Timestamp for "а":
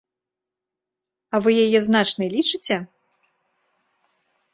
1.33-1.39